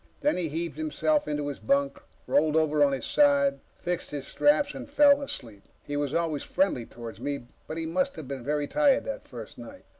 Then 0.21 0.35
he 0.35 0.49
heaved 0.49 0.79
himself 0.79 1.27
into 1.27 1.47
his 1.47 1.59
bunk, 1.59 1.99
rolled 2.25 2.55
over 2.55 2.83
on 2.83 2.91
his 2.91 3.05
side, 3.05 3.59
fixed 3.77 4.09
his 4.09 4.25
straps, 4.25 4.73
and 4.73 4.89
fell 4.89 5.21
asleep. 5.21 5.61
He 5.83 5.95
was 5.95 6.11
always 6.11 6.41
friendly 6.41 6.87
toward 6.87 7.19
me, 7.19 7.49
but 7.67 7.77
he 7.77 7.85
must 7.85 8.15
have 8.15 8.27
been 8.27 8.43
very 8.43 8.65
tired 8.65 9.05
that 9.05 9.27
first 9.27 9.59
night. 9.59 9.85